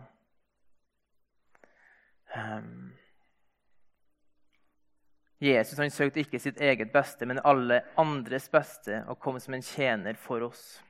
[2.31, 2.93] Um,
[5.41, 9.65] Jesus han søkte ikke sitt eget beste, men alle andres beste og kom som en
[9.65, 10.83] tjener for oss.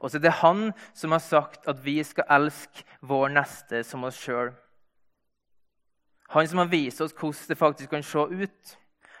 [0.00, 4.04] Og så er det han som har sagt at vi skal elske vår neste som
[4.04, 4.52] oss sjøl.
[6.34, 8.76] Han som har vist oss hvordan det faktisk kan se ut.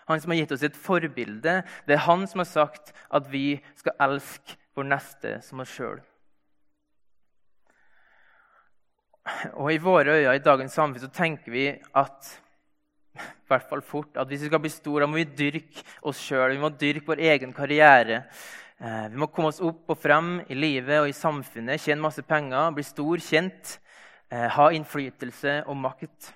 [0.08, 1.62] Han som har gitt oss et forbilde.
[1.86, 6.02] Det er han som har sagt at vi skal elske vår neste som oss sjøl.
[9.56, 12.34] Og i våre øyne i dagens samfunn så tenker vi at
[13.44, 16.20] i hvert fall fort, at hvis vi skal bli store, da må vi dyrke oss
[16.22, 16.54] sjøl.
[16.54, 18.24] Vi må dyrke vår egen karriere.
[18.80, 22.22] Eh, vi må komme oss opp og frem i livet og i samfunnet, tjene masse
[22.26, 23.78] penger, bli stor, kjent,
[24.30, 26.32] eh, ha innflytelse og makt.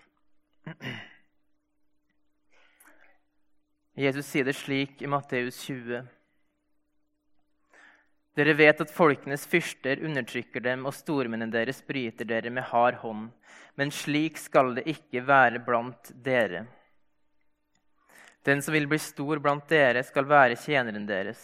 [3.98, 6.17] Jesus sier det slik i Matteus 20.
[8.38, 13.30] Dere vet at folkenes fyrster undertrykker dem, og stormennene deres bryter dere med hard hånd.
[13.74, 16.66] Men slik skal det ikke være blant dere.
[18.46, 21.40] Den som vil bli stor blant dere, skal være tjeneren deres.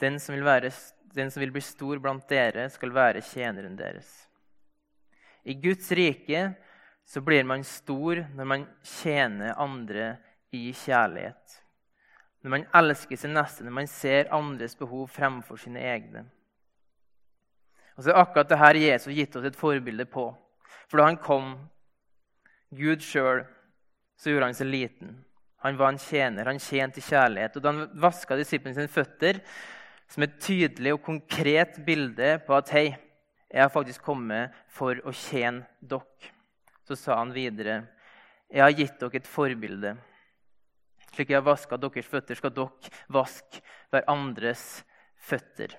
[0.00, 0.70] Den som vil, være,
[1.12, 4.12] den som vil bli stor blant dere, skal være tjeneren deres.
[5.42, 6.52] I Guds rike
[7.02, 10.12] så blir man stor når man tjener andre
[10.54, 11.59] i kjærlighet
[12.40, 16.24] når man elsker sin neste, når man ser andres behov fremfor sine egne.
[17.96, 20.30] Og så er akkurat det her Jesus gitt oss et forbilde på.
[20.88, 21.52] For da han kom,
[22.72, 23.44] Gud sjøl,
[24.16, 25.18] så gjorde han seg liten.
[25.60, 27.56] Han var en tjener, han tjente i kjærlighet.
[27.56, 29.42] Og da han vaska disiplene sine føtter,
[30.10, 32.86] som et tydelig og konkret bilde på at hei,
[33.50, 36.30] jeg har faktisk kommet for å tjene dere,
[36.86, 37.82] så sa han videre,
[38.50, 39.94] jeg har gitt dere et forbilde.
[41.10, 44.82] Slik jeg har vaska deres føtter, skal dere vaske hverandres
[45.18, 45.74] føtter.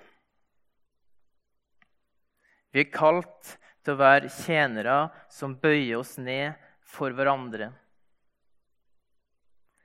[2.72, 4.98] Vi er kalt til å være tjenere
[5.32, 7.72] som bøyer oss ned for hverandre.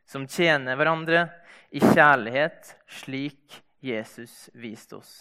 [0.06, 1.24] Som tjener hverandre
[1.74, 5.14] i kjærlighet, slik Jesus viste oss.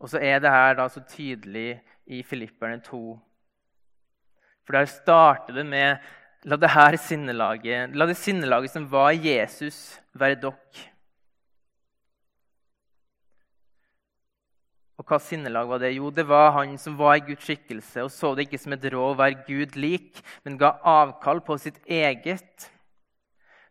[0.00, 1.74] Og så er det her da så tydelig
[2.08, 3.02] i Filipperne 2
[4.70, 5.98] For der starter det med
[6.46, 10.84] La det her sinnelaget, la det sinnelaget som var Jesus, være dere.
[14.94, 15.90] Og hva sinnelag var det?
[15.96, 18.88] Jo, det var han som var i Guds skikkelse og så det ikke som et
[18.94, 22.70] råd å være Gud lik, men ga avkall på sitt eget.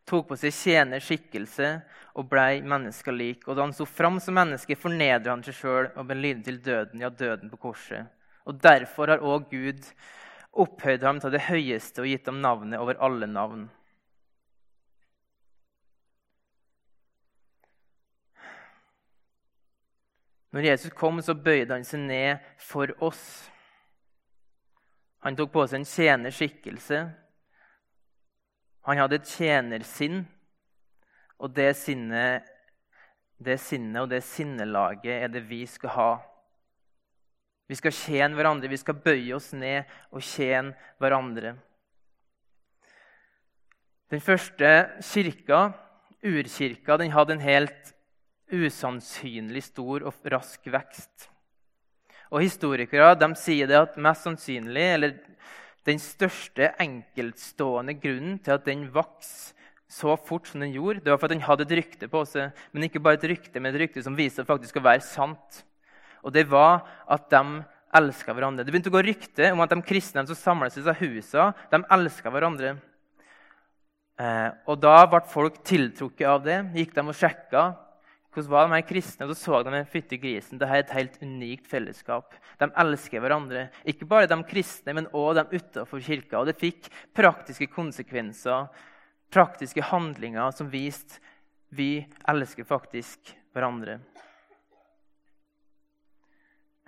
[0.04, 1.74] Tok på seg tjeners skikkelse
[2.20, 3.48] og blei mennesker lik.
[3.48, 6.64] Og da han sto fram som menneske, fornedra han seg sjøl og ble lydig til
[6.70, 8.12] døden, ja, døden på korset.
[8.46, 9.86] Og derfor har òg Gud
[10.62, 13.68] opphøyd ham til det høyeste og gitt ham navnet over alle navn.
[20.52, 23.24] Når Jesus kom, så bøyde han seg ned for oss.
[25.22, 27.02] Han tok på seg en tjenerskikkelse.
[28.90, 30.24] Han hadde et tjenersinn,
[31.38, 32.48] og det sinnet,
[33.38, 36.10] det sinnet og det sinnelaget er det vi skal ha.
[37.70, 41.54] Vi skal tjene hverandre, vi skal bøye oss ned og tjene hverandre.
[44.10, 44.72] Den første
[45.06, 45.68] kirka,
[46.26, 47.94] urkirka, den hadde en helt
[48.50, 51.30] usannsynlig stor og rask vekst.
[52.34, 55.14] Og Historikere de sier det at mest sannsynlig, eller
[55.86, 59.56] den største enkeltstående grunnen til at den vokste
[59.90, 62.54] så fort som den gjorde, det var for at den hadde et rykte på seg.
[62.74, 65.64] Men ikke bare et rykte, men et rykte som viste faktisk å være sant.
[66.24, 67.62] Og det var at de
[68.00, 68.66] elska hverandre.
[68.66, 72.34] Det begynte å gå rykte om at de kristne som samles i husene, de elska
[72.34, 72.76] hverandre.
[74.20, 76.60] Eh, og Da ble folk tiltrukket av det.
[76.76, 77.70] Gikk de og sjekka
[78.30, 80.60] hvordan var de her kristne, og så så de fytti grisen.
[80.60, 82.36] Dette er et helt unikt fellesskap.
[82.60, 83.70] De elsker hverandre.
[83.84, 86.40] Ikke bare de kristne, men òg de utenfor kirka.
[86.40, 88.70] Og det fikk praktiske konsekvenser,
[89.34, 91.20] praktiske handlinger som viste
[91.70, 94.00] vi elsker faktisk hverandre.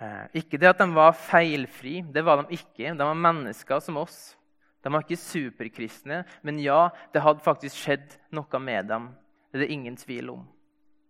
[0.02, 2.90] Eh, ikke det at de var feilfri, det var de ikke.
[2.90, 4.34] De var mennesker som oss.
[4.82, 9.12] De var ikke superkristne, men ja, det hadde faktisk skjedd noe med dem.
[9.52, 10.42] Det er det ingen tvil om.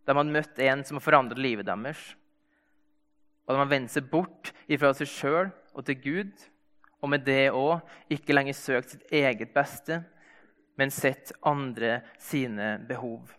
[0.05, 2.01] De hadde møtt en som har forandret livet deres.
[3.47, 6.33] Og de har vendt seg bort ifra seg sjøl og til Gud,
[7.03, 7.81] og med det òg
[8.13, 10.03] ikke lenger søkt sitt eget beste,
[10.79, 13.31] men sett andre sine behov.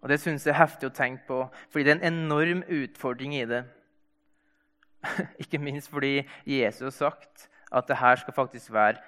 [0.00, 3.36] Og Det syns jeg er heftig å tenke på, fordi det er en enorm utfordring
[3.36, 3.64] i det.
[5.42, 9.00] Ikke minst fordi Jesus har sagt at dette skal faktisk være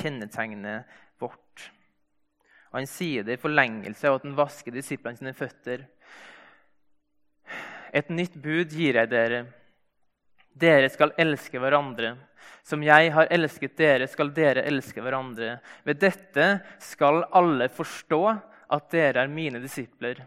[0.00, 0.88] kjennetegnet
[1.20, 1.70] vårt.
[2.70, 5.84] Og Han sier det i forlengelse av at han vasker disiplene sine føtter.
[7.90, 9.44] Et nytt bud gir jeg dere.
[10.54, 12.14] Dere skal elske hverandre.
[12.66, 15.58] Som jeg har elsket dere, skal dere elske hverandre.
[15.84, 16.46] Ved dette
[16.84, 18.22] skal alle forstå
[18.70, 20.22] at dere er mine disipler,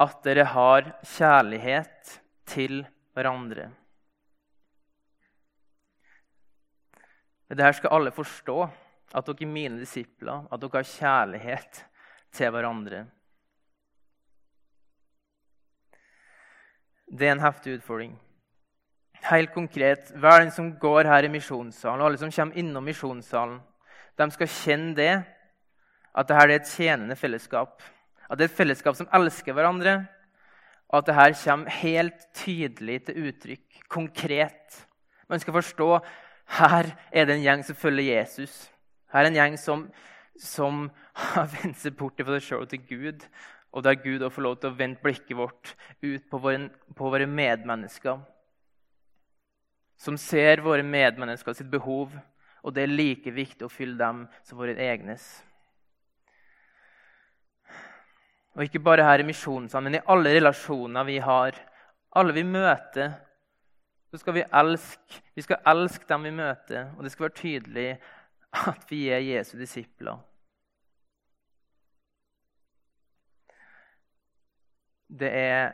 [0.00, 2.14] at dere har kjærlighet
[2.48, 2.82] til
[3.14, 3.68] hverandre.
[7.50, 8.62] Dette skal alle forstå
[9.14, 11.84] at dere er mine disipler, at dere har kjærlighet
[12.34, 13.04] til hverandre.
[17.04, 18.16] Det er en heftig utfordring.
[19.30, 23.60] Helt konkret, Hver den som går her i misjonssalen, og alle som kommer innom misjonssalen,
[24.18, 25.12] de skal kjenne det
[26.14, 27.82] at dette er et tjenende fellesskap.
[28.30, 29.96] At det er et fellesskap som elsker hverandre.
[30.92, 34.84] Og at dette kommer helt tydelig til uttrykk, konkret.
[35.28, 35.88] Man skal forstå
[36.58, 38.52] her er det en gjeng som følger Jesus.
[39.12, 39.86] Her er en gjeng som,
[40.38, 43.24] som har vendt seg bort fra seg sjøl til Gud.
[43.74, 45.74] Og der Gud får lov til å vende blikket vårt
[46.04, 48.20] ut på våre, på våre medmennesker.
[49.98, 52.12] Som ser våre medmennesker sitt behov,
[52.62, 55.24] og det er like viktig å fylle dem som våre egnes.
[58.54, 61.56] Og ikke bare her i misjonen, men i alle relasjoner vi har.
[62.14, 63.16] Alle vi møter,
[64.10, 65.22] så skal vi elske.
[65.34, 67.88] Vi skal elske dem vi møter, og det skal være tydelig
[68.70, 70.22] at vi er Jesu disipler.
[75.08, 75.72] Det er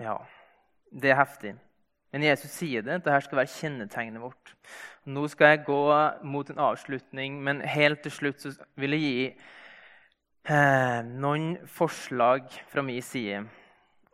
[0.00, 0.16] Ja,
[0.92, 1.54] det er heftig.
[2.12, 2.98] Men Jesus sier det.
[3.04, 4.52] Dette skal være kjennetegnet vårt.
[5.04, 5.80] Nå skal jeg gå
[6.24, 8.44] mot en avslutning, men helt til slutt
[8.76, 9.24] vil jeg gi
[10.46, 13.40] Eh, noen forslag fra min side.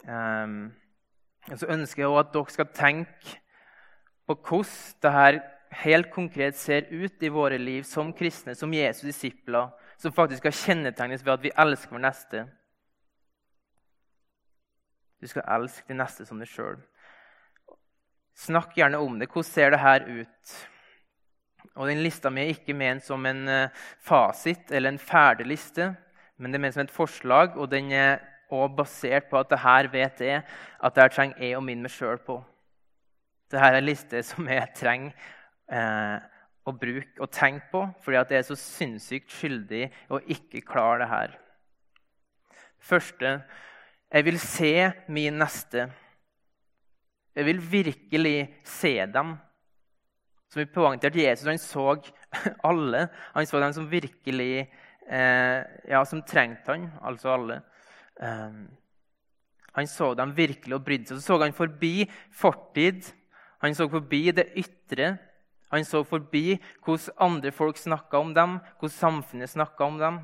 [0.09, 0.53] Eh,
[1.59, 3.35] så ønsker jeg også at dere skal tenke
[4.25, 4.71] på hvordan
[5.05, 5.43] dette
[5.83, 9.69] helt konkret ser ut i våre liv som kristne, som Jesu disipler,
[10.01, 12.45] som faktisk skal kjennetegnes ved at vi elsker vår neste.
[15.21, 16.79] Du skal elske de neste som deg sjøl.
[18.41, 19.29] Snakk gjerne om det.
[19.29, 20.55] Hvordan ser dette ut?
[21.77, 25.91] Og den Lista mi er ikke ment som en eh, fasit eller en ferdig liste
[26.39, 28.21] men det er ment som et forslag, og den er
[28.53, 31.87] også basert på at det her vet jeg at det her trenger jeg å minne
[31.87, 32.37] meg sjøl på.
[33.49, 35.13] Dette er en liste som jeg trenger
[35.73, 36.19] eh,
[36.69, 41.03] å bruke og tenke på, fordi at jeg er så sinnssykt skyldig å ikke klare
[41.03, 41.37] det her.
[42.83, 43.37] Første
[44.13, 44.75] jeg vil se
[45.09, 45.87] min neste.
[47.33, 49.37] Jeg vil virkelig se dem.
[50.53, 51.95] Som vi poengterte, Jesus han så
[52.69, 53.07] alle.
[53.33, 54.67] Han så dem som virkelig
[55.13, 55.61] eh,
[55.93, 57.61] ja, som trengte han, altså alle.
[58.21, 58.63] Eh,
[59.73, 61.21] han så dem virkelig og brydde seg.
[61.21, 63.13] Så så han forbi fortid.
[63.65, 65.15] Han så forbi det ytre.
[65.73, 70.19] Han så forbi hvordan andre folk snakka om dem, hvordan samfunnet snakka om dem,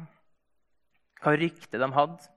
[1.22, 2.28] hva rykte de hadde.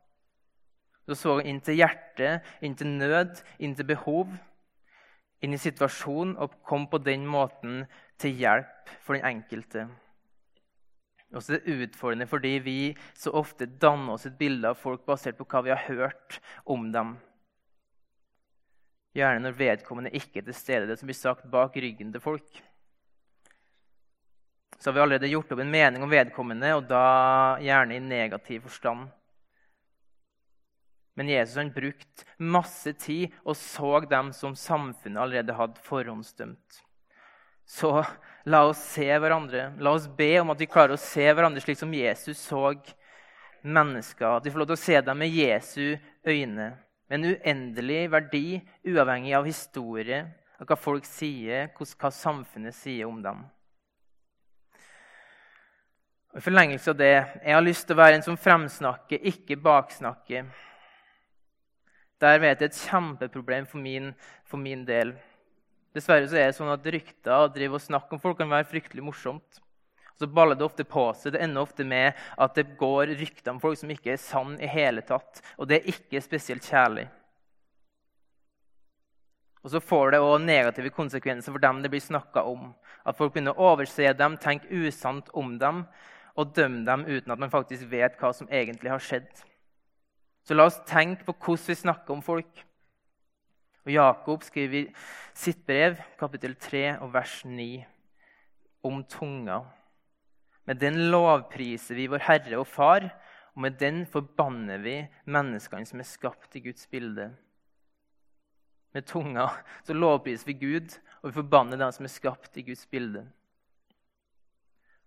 [1.09, 4.31] Så så han inn til hjertet, inn til nød, inn til behov,
[5.43, 7.83] inn i situasjonen og kom på den måten
[8.21, 9.89] til hjelp for den enkelte.
[11.31, 12.77] Og så er det utfordrende fordi vi
[13.17, 16.89] så ofte danner oss et bilde av folk basert på hva vi har hørt om
[16.91, 17.15] dem.
[19.15, 22.61] Gjerne når vedkommende ikke er til stede, det som blir sagt bak ryggen til folk
[24.81, 28.63] så har vi allerede gjort opp en mening om vedkommende, og da gjerne i negativ
[28.65, 29.11] forstand.
[31.13, 36.79] Men Jesus han brukte masse tid og så dem som samfunnet allerede hadde forhåndsdømt.
[37.61, 37.91] Så
[38.45, 39.71] la oss se hverandre.
[39.79, 42.71] La oss be om at vi klarer å se hverandre slik som Jesus så
[43.61, 44.37] mennesker.
[44.37, 46.71] At vi får lov til å se dem med Jesu øyne.
[47.09, 48.45] Med en uendelig verdi,
[48.87, 50.23] uavhengig av historie,
[50.59, 53.43] av hva folk sier, hva samfunnet sier om dem.
[56.31, 59.59] Og I forlengelse av det jeg har lyst til å være en som fremsnakker, ikke
[59.59, 60.47] baksnakker.
[62.21, 64.13] Der vet jeg et kjempeproblem for min,
[64.47, 65.15] for min del.
[65.95, 68.69] Dessverre så er det sånn at rykter og driv og snakke om folk kan være
[68.69, 69.61] fryktelig morsomt.
[70.19, 71.33] Så baller det ofte på seg.
[71.33, 74.69] Det ender ofte med at det går rykter om folk som ikke er sann i
[74.69, 75.41] hele tatt.
[75.57, 77.07] Og det er ikke spesielt kjærlig.
[79.61, 82.71] Og så får det òg negative konsekvenser for dem det blir snakka om.
[83.05, 85.85] At folk begynner å overse dem, tenke usant om dem
[86.39, 89.29] og dømme dem uten at man faktisk vet hva som egentlig har skjedd.
[90.47, 92.63] Så la oss tenke på hvordan vi snakker om folk.
[93.81, 94.91] Og Jakob skriver
[95.33, 97.69] sitt brev, kapittel 3 og vers 9,
[98.85, 99.61] om tunga.
[100.69, 103.07] Med den lovpriser vi vår Herre og Far,
[103.55, 107.31] og med den forbanner vi menneskene som er skapt i Guds bilde.
[108.93, 109.47] Med tunga
[109.87, 113.25] så lovpriser vi Gud, og vi forbanner dem som er skapt i Guds bilde.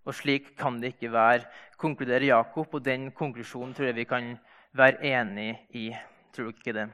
[0.04, 1.46] Og slik kan det ikke være,
[1.80, 4.34] konkluderer Jakob, og den konklusjonen tror jeg vi kan
[4.76, 5.86] være enig i.
[6.34, 6.90] Tror du ikke det?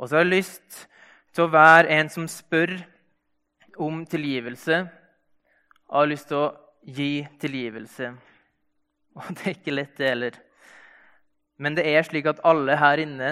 [0.00, 0.78] Og så har jeg lyst
[1.36, 2.72] til å være en som spør
[3.80, 4.78] om tilgivelse.
[4.80, 6.46] Jeg har lyst til å
[6.88, 8.14] gi tilgivelse.
[9.20, 10.38] Og det er ikke lett, det heller.
[11.60, 13.30] Men det er slik at alle her inne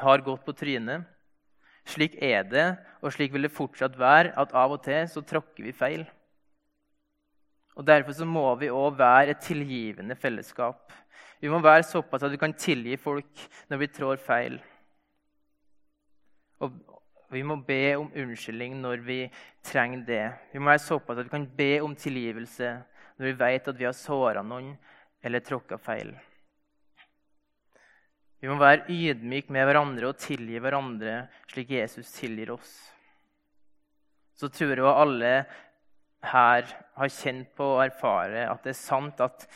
[0.00, 1.06] har gått på trynet.
[1.86, 2.66] Slik er det,
[3.04, 6.02] og slik vil det fortsatt være, at av og til så tråkker vi feil.
[7.78, 10.90] Og Derfor så må vi òg være et tilgivende fellesskap.
[11.38, 14.58] Vi må være såpass at vi kan tilgi folk når vi trår feil.
[16.64, 19.20] Og vi må be om unnskyldning når vi
[19.64, 20.24] trenger det.
[20.52, 22.76] Vi må være såpass at vi kan be om tilgivelse
[23.18, 24.74] når vi vet at vi har såra noen
[25.24, 26.12] eller tråkka feil.
[28.44, 32.72] Vi må være ydmyke med hverandre og tilgi hverandre slik Jesus tilgir oss.
[34.36, 35.30] Så tror jeg alle
[36.24, 39.46] her har kjent på og erfare at det er sant at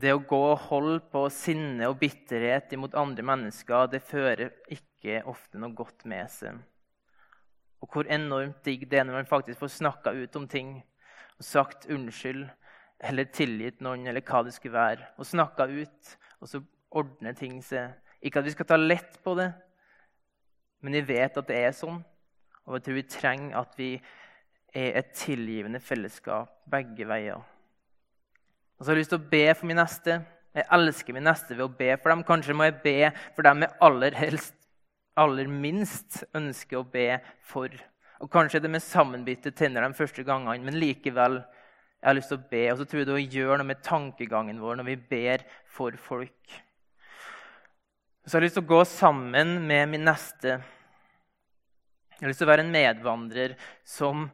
[0.00, 5.22] det å gå og holde på sinne og bitterhet imot andre mennesker, det fører ikke
[5.30, 6.58] ofte noe godt med seg.
[7.82, 10.78] Og hvor enormt digg det er når man faktisk får snakka ut om ting
[11.38, 12.48] og sagt unnskyld
[12.98, 15.06] eller tilgitt noen, eller hva det skulle være.
[15.22, 17.94] Og snakka ut, og så ordner ting seg.
[18.18, 19.52] Ikke at vi skal ta lett på det,
[20.82, 22.00] men vi vet at det er sånn.
[22.66, 23.92] Og jeg tror vi trenger at vi
[24.76, 27.46] er et tilgivende fellesskap begge veier.
[28.78, 30.20] Og så har jeg lyst til å be for min neste.
[30.54, 32.24] Jeg elsker min neste ved å be for dem.
[32.26, 32.96] Kanskje må jeg be
[33.34, 34.54] for dem jeg aller helst,
[35.18, 37.08] aller minst ønsker å be
[37.42, 37.74] for.
[38.22, 41.40] Og Kanskje det med sammenbitte tenner de første gangene, men likevel
[41.98, 42.64] jeg har lyst til å be.
[42.70, 46.58] Og så tror jeg det gjør noe med tankegangen vår når vi ber for folk.
[48.22, 50.58] Så jeg har lyst til å gå sammen med min neste.
[52.14, 53.54] Jeg har lyst til å være en medvandrer
[53.86, 54.28] som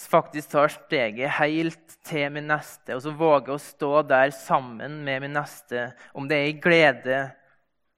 [0.00, 5.22] faktisk tar steget helt til min neste, og så våger å stå der sammen med
[5.22, 7.20] min neste, om det er i glede,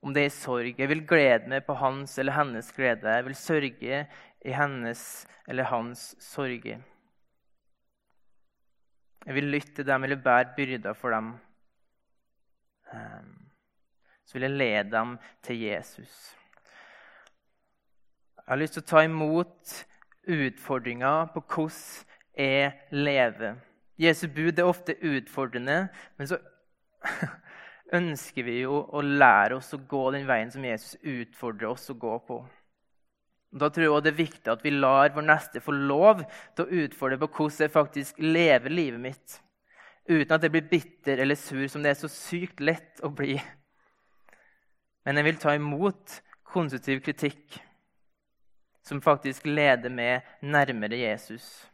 [0.05, 0.77] om det er i sorg.
[0.79, 3.17] Jeg vil glede meg på hans eller hennes glede.
[3.17, 4.03] Jeg vil sørge
[4.47, 5.03] i hennes
[5.49, 6.85] eller hans sorger.
[9.27, 11.33] Jeg vil lytte til dem eller bære byrder for dem.
[14.27, 16.37] Så vil jeg lede dem til Jesus.
[18.37, 19.75] Jeg har lyst til å ta imot
[20.27, 22.05] utfordringa på hvordan
[22.37, 23.57] jeg lever.
[23.97, 25.87] Jesu bud er ofte utfordrende,
[26.18, 26.39] men så
[27.99, 31.99] ønsker vi jo å lære oss å gå den veien som Jesus utfordrer oss å
[31.99, 32.43] gå på.
[33.57, 36.24] Da tror jeg det er viktig at vi lar vår neste få lov
[36.57, 39.39] til å utfordre på hvordan jeg faktisk lever livet mitt,
[40.11, 43.39] uten at jeg blir bitter eller sur, som det er så sykt lett å bli.
[45.07, 46.18] Men jeg vil ta imot
[46.53, 47.61] konstruktiv kritikk
[48.87, 51.66] som faktisk leder meg nærmere Jesus.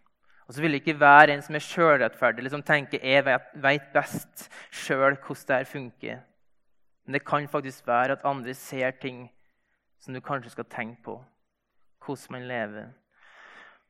[0.48, 4.48] Og så vil det ikke være en som er sjølrettferdig, liksom tenker jeg vet best
[4.72, 6.22] sjøl hvordan det her funker.
[7.04, 9.26] Men det kan faktisk være at andre ser ting
[10.00, 11.20] som du kanskje skal tenke på.
[12.04, 12.90] Hvordan man lever.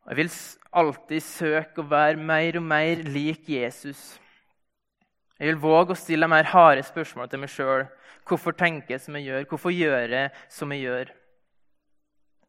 [0.05, 0.33] Og jeg vil
[0.73, 4.19] alltid søke å være mer og mer lik Jesus.
[5.39, 7.87] Jeg vil våge å stille mer harde spørsmål til meg sjøl.
[8.29, 9.49] Hvorfor tenker jeg som jeg gjør?
[9.51, 11.13] Hvorfor gjør jeg som jeg gjør?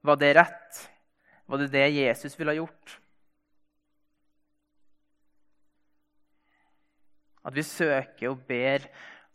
[0.04, 0.82] Var det rett?
[1.48, 3.00] Var det det Jesus ville ha gjort?
[7.44, 8.86] At vi søker og ber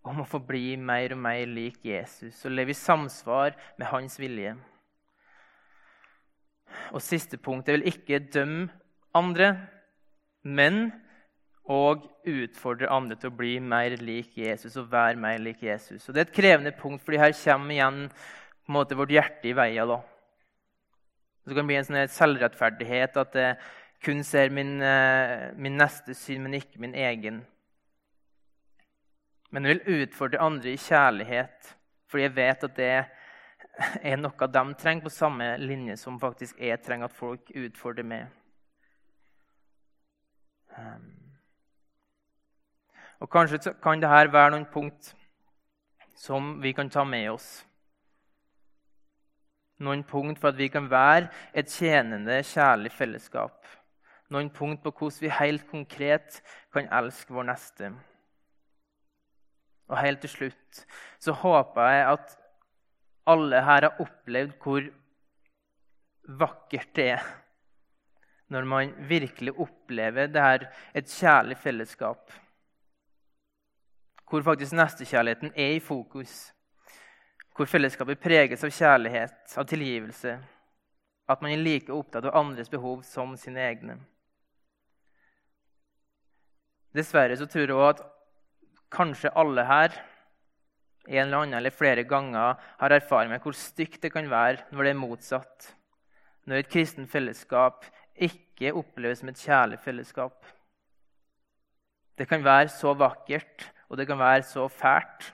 [0.09, 4.16] om å få bli mer og mer lik Jesus og leve i samsvar med hans
[4.21, 4.55] vilje.
[6.93, 8.69] Og siste punkt jeg vil ikke dømme
[9.16, 9.51] andre,
[10.45, 10.89] men
[11.69, 16.07] og utfordre andre til å bli mer lik Jesus og være mer lik Jesus.
[16.09, 19.51] Og Det er et krevende punkt, fordi her kommer igjen på en måte, vårt hjerte
[19.51, 19.89] i veien.
[19.89, 20.01] da.
[21.49, 23.57] Det kan bli en sånn selvrettferdighet at jeg
[24.05, 27.47] kun ser min, eh, min neste syn, men ikke min egen.
[29.51, 31.77] Men jeg vil utfordre andre i kjærlighet,
[32.09, 32.91] fordi jeg vet at det
[34.03, 38.27] er noe de trenger, på samme linje som faktisk jeg trenger at folk utfordrer meg.
[40.79, 41.15] Um,
[43.21, 45.15] og Kanskje kan dette være noen punkt
[46.15, 47.65] som vi kan ta med oss.
[49.79, 53.66] Noen punkt for at vi kan være et tjenende, kjærlig fellesskap.
[54.31, 56.41] Noen punkt på hvordan vi helt konkret
[56.74, 57.93] kan elske vår neste.
[59.89, 60.85] Og helt til slutt
[61.22, 62.39] så håper jeg at
[63.29, 64.89] alle her har opplevd hvor
[66.29, 67.29] vakkert det er
[68.49, 70.62] når man virkelig opplever det her,
[70.95, 72.33] et kjærlig fellesskap.
[74.31, 76.53] Hvor faktisk nestekjærligheten er i fokus.
[77.59, 80.37] Hvor fellesskapet preges av kjærlighet, av tilgivelse.
[81.29, 83.97] At man er like opptatt av andres behov som sine egne.
[86.95, 88.05] Dessverre så tror jeg også at
[88.95, 89.99] kanskje alle her
[91.09, 94.85] en eller annen eller flere ganger har erfaring med hvor stygt det kan være når
[94.85, 95.69] det er motsatt.
[96.49, 100.47] Når et kristent fellesskap ikke oppleves som et kjærlig fellesskap.
[102.19, 105.33] Det kan være så vakkert, og det kan være så fælt.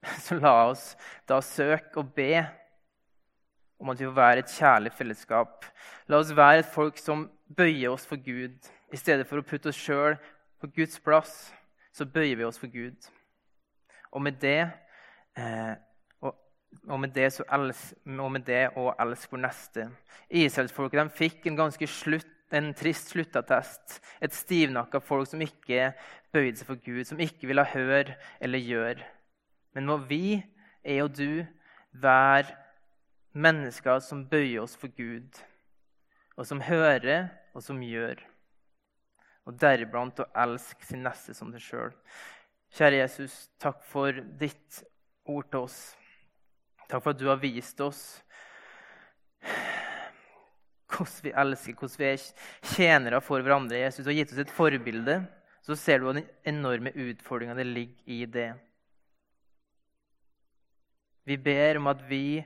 [0.24, 0.94] Så la oss
[1.28, 2.40] da søke og be
[3.80, 5.64] om at vi får være et kjærlig fellesskap.
[6.08, 8.56] La oss være et folk som bøyer oss for Gud,
[8.92, 10.18] i stedet for å putte oss sjøl
[10.60, 11.32] på Guds plass,
[11.92, 13.08] så bøyer vi oss for Gud.
[14.12, 14.70] Og med det,
[15.38, 15.72] eh,
[16.20, 16.34] og,
[16.88, 19.86] og, med det, så els, og med det å elske vår neste.
[20.28, 24.00] Israelsfolket fikk en ganske slutt, en trist sluttattest.
[24.20, 25.92] Et stivnakka folk som ikke
[26.34, 29.06] bøyde seg for Gud, som ikke ville høre eller gjøre.
[29.76, 30.40] Men må vi,
[30.84, 31.46] jeg og du,
[31.92, 32.56] være
[33.32, 35.38] mennesker som bøyer oss for Gud,
[36.36, 38.22] og som hører, og som gjør
[39.50, 41.94] og deriblant å elske sin neste som deg sjøl.
[42.76, 44.82] Kjære Jesus, takk for ditt
[45.30, 45.78] ord til oss.
[46.86, 48.02] Takk for at du har vist oss
[50.90, 52.24] hvordan vi elsker, hvordan vi er
[52.74, 53.78] tjenere for hverandre.
[53.78, 55.20] Jesus har gitt oss et forbilde.
[55.64, 58.48] Så ser du den enorme utfordringa det ligger i det.
[61.30, 62.40] Vi ber om at vi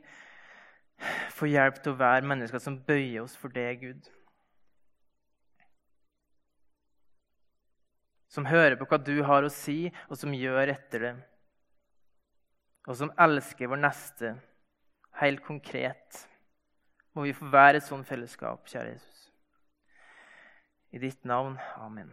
[1.34, 4.12] får hjelp til å være mennesker som bøyer oss for det, Gud.
[8.34, 11.14] som hører på hva du har å si, og som gjør etter det.
[12.88, 14.34] Og som elsker vår neste
[15.20, 16.24] helt konkret.
[17.14, 19.28] Må vi få være et sånt fellesskap, kjære Jesus.
[20.94, 21.56] I ditt navn.
[21.78, 22.10] Amen.